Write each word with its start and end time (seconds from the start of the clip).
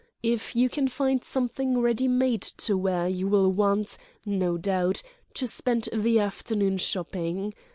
If 0.23 0.55
you 0.55 0.67
can 0.67 0.87
find 0.87 1.23
something 1.23 1.77
ready 1.77 2.07
made 2.07 2.41
to 2.41 2.75
wear 2.75 3.07
you 3.07 3.27
will 3.27 3.51
want, 3.51 3.99
no 4.25 4.57
doubt, 4.57 5.03
to 5.35 5.45
spend 5.45 5.89
the 5.93 6.17
afternoon 6.19 6.79
shopping. 6.79 7.53